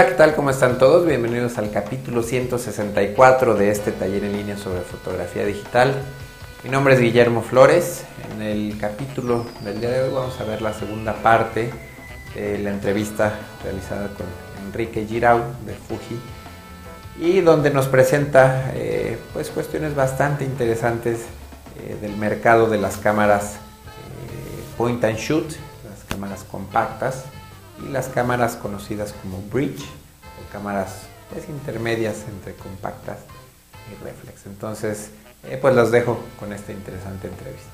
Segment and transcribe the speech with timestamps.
[0.00, 0.34] Hola, ¿qué tal?
[0.34, 1.04] ¿Cómo están todos?
[1.04, 5.94] Bienvenidos al capítulo 164 de este taller en línea sobre fotografía digital.
[6.64, 8.04] Mi nombre es Guillermo Flores.
[8.32, 11.70] En el capítulo del día de hoy vamos a ver la segunda parte
[12.34, 14.24] de la entrevista realizada con
[14.64, 16.18] Enrique Girau de Fuji
[17.18, 21.26] y donde nos presenta eh, pues cuestiones bastante interesantes
[21.76, 27.26] eh, del mercado de las cámaras eh, point and shoot, las cámaras compactas
[27.84, 31.02] y las cámaras conocidas como bridge o cámaras
[31.32, 33.18] pues, intermedias entre compactas
[33.90, 34.46] y reflex.
[34.46, 35.10] Entonces,
[35.44, 37.70] eh, pues los dejo con esta interesante entrevista.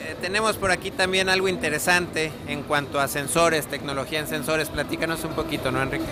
[0.00, 4.68] Eh, tenemos por aquí también algo interesante en cuanto a sensores, tecnología en sensores.
[4.68, 6.04] Platícanos un poquito, ¿no, Enrique?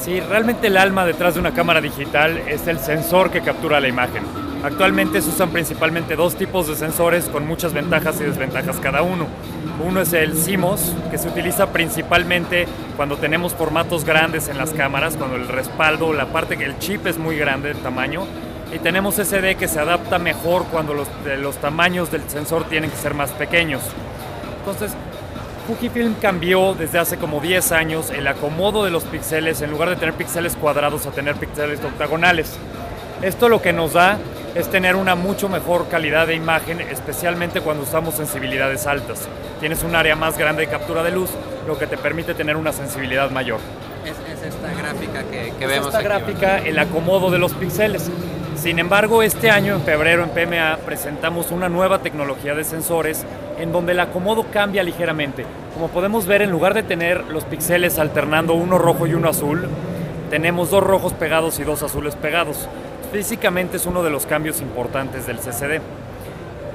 [0.00, 3.88] Sí, realmente el alma detrás de una cámara digital es el sensor que captura la
[3.88, 4.47] imagen.
[4.62, 9.26] Actualmente se usan principalmente dos tipos de sensores con muchas ventajas y desventajas cada uno.
[9.86, 15.16] Uno es el CMOS, que se utiliza principalmente cuando tenemos formatos grandes en las cámaras,
[15.16, 18.26] cuando el respaldo, la parte que el chip es muy grande de tamaño.
[18.74, 21.08] Y tenemos SD que se adapta mejor cuando los,
[21.40, 23.82] los tamaños del sensor tienen que ser más pequeños.
[24.58, 24.92] Entonces,
[25.68, 29.96] Fujifilm cambió desde hace como 10 años el acomodo de los píxeles, en lugar de
[29.96, 32.58] tener píxeles cuadrados a tener píxeles octagonales.
[33.22, 34.18] Esto lo que nos da
[34.54, 39.28] es tener una mucho mejor calidad de imagen, especialmente cuando usamos sensibilidades altas.
[39.60, 41.30] Tienes un área más grande de captura de luz,
[41.66, 43.60] lo que te permite tener una sensibilidad mayor.
[44.04, 47.52] Es, es esta gráfica que, que Es vemos esta aquí, gráfica, el acomodo de los
[47.52, 48.10] píxeles.
[48.56, 53.24] Sin embargo, este año, en febrero, en PMA, presentamos una nueva tecnología de sensores
[53.58, 55.44] en donde el acomodo cambia ligeramente.
[55.74, 59.68] Como podemos ver, en lugar de tener los píxeles alternando uno rojo y uno azul,
[60.30, 62.68] tenemos dos rojos pegados y dos azules pegados.
[63.12, 65.80] Físicamente es uno de los cambios importantes del CCD.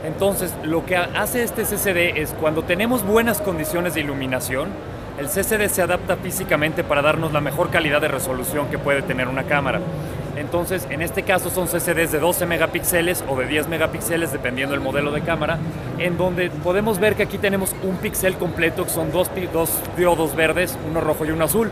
[0.04, 4.70] Entonces, lo que hace este CCD es cuando tenemos buenas condiciones de iluminación,
[5.20, 9.28] el CCD se adapta físicamente para darnos la mejor calidad de resolución que puede tener
[9.28, 9.80] una cámara.
[10.36, 14.84] Entonces, en este caso son CCDs de 12 megapíxeles o de 10 megapíxeles, dependiendo del
[14.84, 15.60] modelo de cámara,
[16.00, 20.36] en donde podemos ver que aquí tenemos un píxel completo, que son dos, dos diodos
[20.36, 21.72] verdes, uno rojo y uno azul.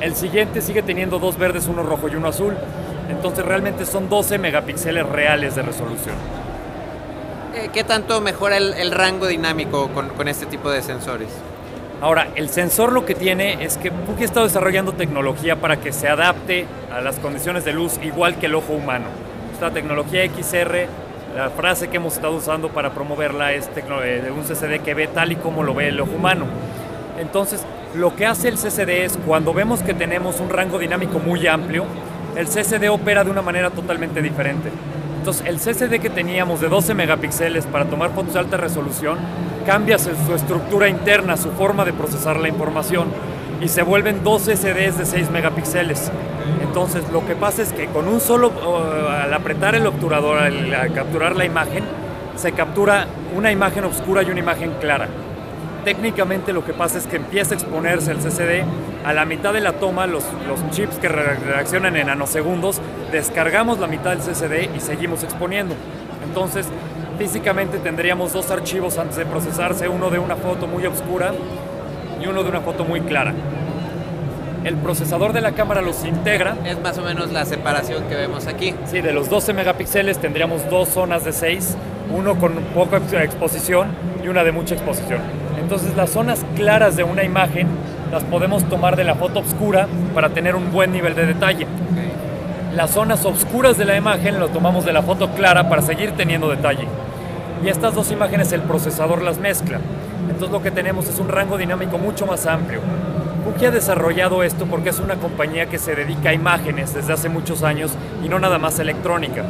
[0.00, 2.54] El siguiente sigue teniendo dos verdes, uno rojo y uno azul.
[3.08, 6.14] Entonces, realmente son 12 megapíxeles reales de resolución.
[7.54, 11.28] Eh, ¿Qué tanto mejora el, el rango dinámico con, con este tipo de sensores?
[12.00, 15.92] Ahora, el sensor lo que tiene es que Fuji ha estado desarrollando tecnología para que
[15.92, 19.06] se adapte a las condiciones de luz igual que el ojo humano.
[19.52, 20.86] Esta tecnología XR,
[21.34, 25.08] la frase que hemos estado usando para promoverla es eh, de un CCD que ve
[25.08, 26.44] tal y como lo ve el ojo humano.
[27.18, 27.64] Entonces,
[27.96, 31.84] lo que hace el CCD es cuando vemos que tenemos un rango dinámico muy amplio,
[32.38, 34.70] el CCD opera de una manera totalmente diferente.
[35.18, 39.18] Entonces, el CCD que teníamos de 12 megapíxeles para tomar fotos de alta resolución
[39.66, 43.08] cambia su, estructura interna, su forma de procesar la información
[43.60, 46.12] y se vuelven dos CCDs de 6 megapíxeles.
[46.62, 48.52] Entonces, lo que pasa es que con un solo,
[49.10, 51.82] al apretar el obturador, al, al capturar la imagen,
[52.36, 55.08] se captura una imagen oscura y una imagen clara.
[55.84, 58.64] Técnicamente lo que pasa es que empieza a exponerse el CCD.
[59.04, 62.80] A la mitad de la toma, los, los chips que re- reaccionan en nanosegundos,
[63.12, 65.74] descargamos la mitad del CCD y seguimos exponiendo.
[66.26, 66.66] Entonces,
[67.18, 71.32] físicamente tendríamos dos archivos antes de procesarse, uno de una foto muy oscura
[72.22, 73.32] y uno de una foto muy clara.
[74.64, 76.56] El procesador de la cámara los integra.
[76.66, 78.74] Es más o menos la separación que vemos aquí.
[78.86, 81.76] Sí, de los 12 megapíxeles tendríamos dos zonas de 6,
[82.10, 83.88] uno con poca ex- exposición
[84.24, 85.20] y una de mucha exposición.
[85.60, 87.66] Entonces las zonas claras de una imagen
[88.10, 91.66] las podemos tomar de la foto oscura para tener un buen nivel de detalle.
[92.74, 96.48] Las zonas oscuras de la imagen lo tomamos de la foto clara para seguir teniendo
[96.48, 96.86] detalle.
[97.64, 99.78] Y estas dos imágenes el procesador las mezcla.
[100.30, 102.80] Entonces lo que tenemos es un rango dinámico mucho más amplio.
[103.44, 107.28] Fuji ha desarrollado esto porque es una compañía que se dedica a imágenes desde hace
[107.28, 107.92] muchos años
[108.24, 109.42] y no nada más electrónica.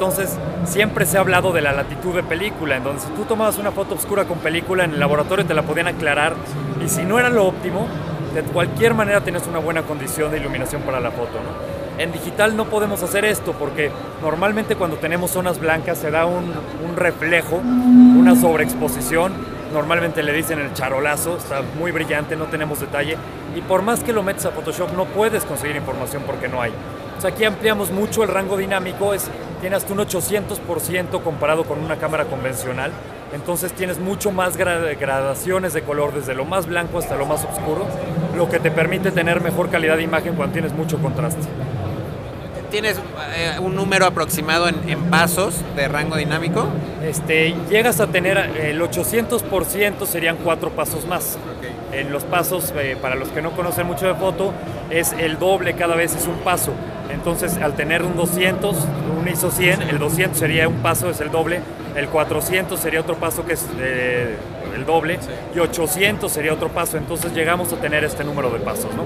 [0.00, 3.58] Entonces siempre se ha hablado de la latitud de película, en donde si tú tomabas
[3.58, 6.36] una foto oscura con película en el laboratorio te la podían aclarar
[6.82, 7.86] y si no era lo óptimo,
[8.34, 11.38] de cualquier manera tienes una buena condición de iluminación para la foto.
[11.98, 13.90] En digital no podemos hacer esto porque
[14.22, 16.50] normalmente cuando tenemos zonas blancas se da un,
[16.82, 19.34] un reflejo, una sobreexposición.
[19.74, 23.18] Normalmente le dicen el charolazo, está muy brillante, no tenemos detalle.
[23.54, 26.72] Y por más que lo metes a Photoshop no puedes conseguir información porque no hay.
[27.20, 29.28] O sea, aquí ampliamos mucho el rango dinámico, es,
[29.60, 32.92] tiene hasta un 800% comparado con una cámara convencional.
[33.34, 37.44] Entonces tienes mucho más gra- gradaciones de color desde lo más blanco hasta lo más
[37.44, 37.84] oscuro,
[38.34, 41.42] lo que te permite tener mejor calidad de imagen cuando tienes mucho contraste.
[42.70, 42.96] ¿Tienes
[43.36, 46.64] eh, un número aproximado en, en, pasos de rango dinámico?
[47.04, 51.36] Este, llegas a tener el 800% serían cuatro pasos más.
[51.58, 51.70] Okay.
[51.92, 54.52] En los pasos, eh, para los que no conocen mucho de foto,
[54.90, 56.72] es el doble cada vez es un paso.
[57.12, 58.76] Entonces, al tener un 200,
[59.20, 61.60] un ISO 100, el 200 sería un paso, es el doble.
[61.96, 64.36] El 400 sería otro paso que es eh,
[64.76, 65.18] el doble.
[65.20, 65.28] Sí.
[65.56, 66.96] Y 800 sería otro paso.
[66.96, 68.90] Entonces, llegamos a tener este número de pasos.
[68.94, 69.04] ¿no?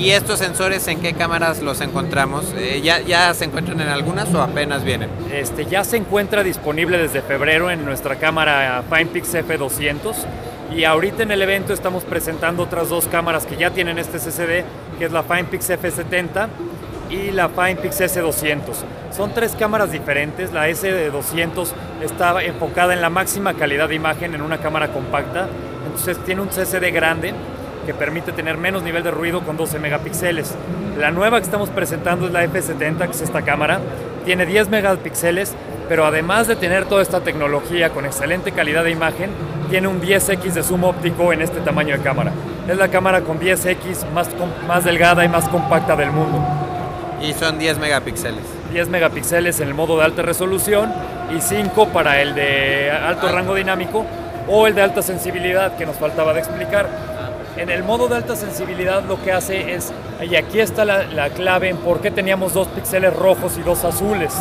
[0.00, 2.54] ¿Y estos sensores en qué cámaras los encontramos?
[2.56, 5.10] Eh, ¿ya, ¿Ya se encuentran en algunas o apenas vienen?
[5.30, 10.14] Este, ya se encuentra disponible desde febrero en nuestra cámara FinePix F200.
[10.72, 14.64] Y ahorita en el evento estamos presentando otras dos cámaras que ya tienen este CCD,
[14.98, 16.48] que es la FinePix F70
[17.10, 18.60] y la FinePix S200.
[19.14, 20.52] Son tres cámaras diferentes.
[20.52, 21.68] La S200
[22.02, 25.48] está enfocada en la máxima calidad de imagen en una cámara compacta.
[25.86, 27.34] Entonces tiene un CCD grande
[27.86, 30.54] que permite tener menos nivel de ruido con 12 megapíxeles.
[30.98, 33.80] La nueva que estamos presentando es la F70, que es esta cámara.
[34.24, 35.54] Tiene 10 megapíxeles,
[35.88, 39.30] pero además de tener toda esta tecnología con excelente calidad de imagen,
[39.70, 42.32] tiene un 10x de zoom óptico en este tamaño de cámara.
[42.68, 44.28] Es la cámara con 10x más,
[44.66, 46.38] más delgada y más compacta del mundo.
[47.20, 48.44] Y son 10 megapíxeles.
[48.72, 50.92] 10 megapíxeles en el modo de alta resolución
[51.36, 54.04] y 5 para el de alto rango dinámico
[54.48, 56.88] o el de alta sensibilidad que nos faltaba de explicar.
[57.56, 59.92] En el modo de alta sensibilidad lo que hace es,
[60.28, 63.84] y aquí está la, la clave en por qué teníamos dos píxeles rojos y dos
[63.84, 64.34] azules.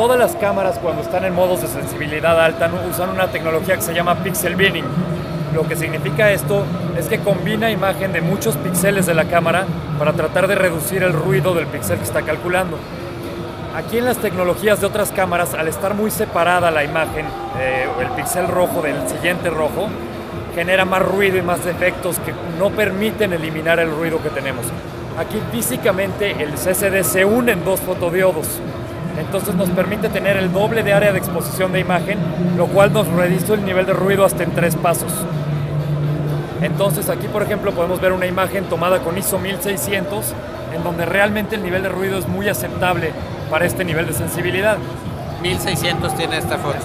[0.00, 3.92] Todas las cámaras cuando están en modos de sensibilidad alta usan una tecnología que se
[3.92, 4.86] llama pixel binning.
[5.54, 6.64] Lo que significa esto
[6.96, 9.66] es que combina imagen de muchos píxeles de la cámara
[9.98, 12.78] para tratar de reducir el ruido del píxel que está calculando.
[13.76, 17.26] Aquí en las tecnologías de otras cámaras, al estar muy separada la imagen,
[17.58, 19.90] eh, el píxel rojo del siguiente rojo,
[20.54, 24.64] genera más ruido y más defectos que no permiten eliminar el ruido que tenemos.
[25.18, 28.62] Aquí físicamente el CCD se une en dos fotodiodos,
[29.18, 32.18] entonces nos permite tener el doble de área de exposición de imagen,
[32.56, 35.12] lo cual nos reduce el nivel de ruido hasta en tres pasos.
[36.62, 40.34] Entonces aquí por ejemplo podemos ver una imagen tomada con ISO 1600
[40.74, 43.12] en donde realmente el nivel de ruido es muy aceptable
[43.50, 44.76] para este nivel de sensibilidad.
[45.42, 46.78] 1600 tiene esta foto.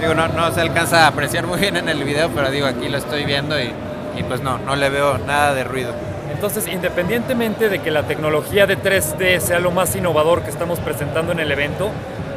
[0.00, 2.88] Digo, no, no se alcanza a apreciar muy bien en el video, pero digo, aquí
[2.88, 3.72] lo estoy viendo y,
[4.16, 5.94] y pues no, no le veo nada de ruido.
[6.42, 11.30] Entonces, independientemente de que la tecnología de 3D sea lo más innovador que estamos presentando
[11.30, 11.88] en el evento,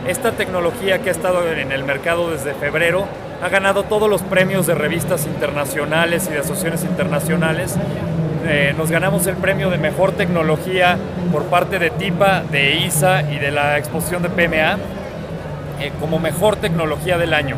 [0.08, 3.08] esta tecnología que ha estado en el mercado desde febrero
[3.42, 7.78] ha ganado todos los premios de revistas internacionales y de asociaciones internacionales.
[8.46, 11.00] Eh, nos ganamos el premio de mejor tecnología
[11.32, 14.78] por parte de TIPA, de ISA y de la exposición de PMA
[15.82, 17.56] eh, como mejor tecnología del año,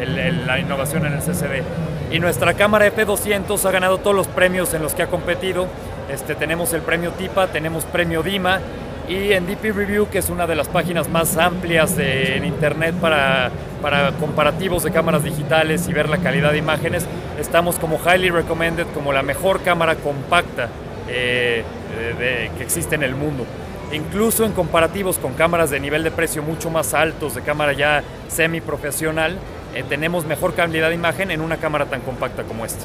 [0.00, 1.64] el, el, la innovación en el CCD.
[2.10, 5.66] Y nuestra cámara F200 ha ganado todos los premios en los que ha competido.
[6.08, 8.60] Este, tenemos el premio TIPA, tenemos premio DIMA
[9.08, 12.94] y en DP Review, que es una de las páginas más amplias de, en Internet
[13.00, 13.50] para,
[13.80, 17.06] para comparativos de cámaras digitales y ver la calidad de imágenes,
[17.38, 20.68] estamos como highly recommended, como la mejor cámara compacta
[21.08, 21.64] eh,
[21.96, 23.46] de, de, que existe en el mundo.
[23.92, 28.02] Incluso en comparativos con cámaras de nivel de precio mucho más altos, de cámara ya
[28.28, 29.38] semi-profesional,
[29.74, 32.84] eh, tenemos mejor calidad de imagen en una cámara tan compacta como esta.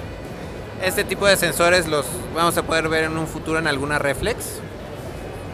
[0.82, 2.06] ¿Este tipo de sensores los
[2.36, 4.60] vamos a poder ver en un futuro en alguna reflex?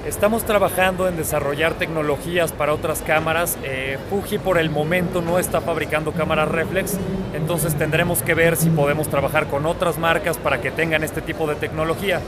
[0.08, 3.58] Estamos trabajando en desarrollar tecnologías para otras cámaras.
[3.64, 6.98] Eh, Fuji por el momento no está fabricando cámaras reflex,
[7.36, 11.46] entonces tendremos que ver si podemos trabajar con otras marcas para que tengan este tipo
[11.46, 12.22] de tecnología.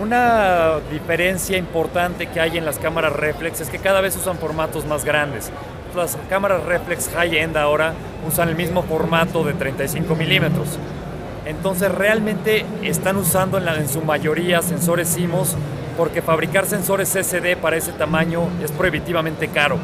[0.00, 4.86] Una diferencia importante que hay en las cámaras reflex es que cada vez usan formatos
[4.86, 5.52] más grandes.
[5.94, 7.94] Las cámaras reflex high-end ahora
[8.26, 10.78] usan el mismo formato de 35 milímetros.
[11.48, 15.56] Entonces realmente están usando en, su mayoría sensores CMOS
[15.96, 19.78] porque fabricar sensores CCD para ese tamaño es prohibitivamente caro.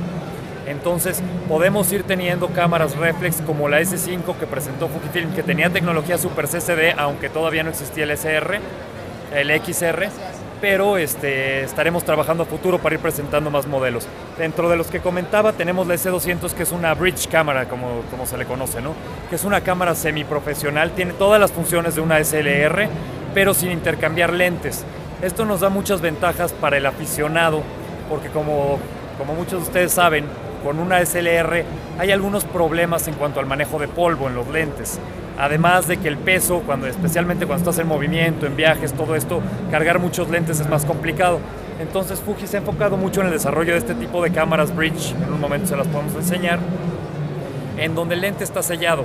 [0.66, 6.18] Entonces podemos ir teniendo cámaras reflex como la S5 que presentó Fujifilm, que tenía tecnología
[6.18, 8.61] Super CCD, aunque todavía no existía el SR,
[9.35, 10.09] el XR,
[10.64, 14.09] pero este, estaremos trabajando a futuro para ir presentando más modelos.
[14.38, 18.25] Dentro de los que comentaba tenemos la S200 que es una bridge cámara, como, como
[18.25, 18.94] se le conoce, ¿no?
[19.28, 22.88] que es una cámara semiprofesional, tiene todas las funciones de una SLR,
[23.35, 24.87] pero sin intercambiar lentes.
[25.21, 27.62] Esto nos da muchas ventajas para el aficionado,
[28.09, 28.78] porque como,
[29.18, 30.25] como muchos de ustedes saben,
[30.64, 31.62] con una SLR
[31.99, 34.99] hay algunos problemas en cuanto al manejo de polvo en los lentes.
[35.38, 39.41] Además de que el peso, cuando, especialmente cuando estás en movimiento, en viajes, todo esto,
[39.71, 41.41] cargar muchos lentes es más complicado.
[41.81, 45.12] Entonces Fuji se ha enfocado mucho en el desarrollo de este tipo de cámaras bridge,
[45.12, 46.61] en un momento se las podemos enseñar,
[47.79, 49.05] en donde el lente está sellado.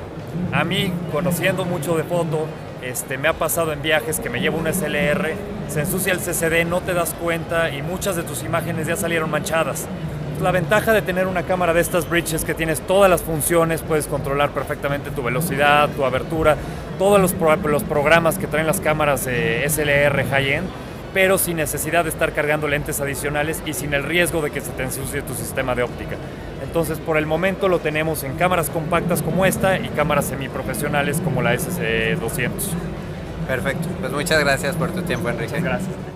[0.51, 2.45] A mí, conociendo mucho de foto,
[2.81, 5.33] Este, me ha pasado en viajes que me llevo un SLR,
[5.67, 9.29] se ensucia el CCD, no te das cuenta y muchas de tus imágenes ya salieron
[9.29, 9.85] manchadas.
[10.41, 13.81] La ventaja de tener una cámara de estas bridges es que tienes todas las funciones,
[13.81, 16.55] puedes controlar perfectamente tu velocidad, tu abertura,
[16.97, 20.67] todos los, los programas que traen las cámaras SLR high-end,
[21.13, 24.71] pero sin necesidad de estar cargando lentes adicionales y sin el riesgo de que se
[24.71, 26.15] te ensucie tu sistema de óptica.
[26.63, 31.41] Entonces, por el momento lo tenemos en cámaras compactas como esta y cámaras semiprofesionales como
[31.41, 32.49] la SC200.
[33.45, 33.89] Perfecto.
[33.99, 35.59] Pues muchas gracias por tu tiempo, Enrique.
[35.59, 36.08] Muchas gracias.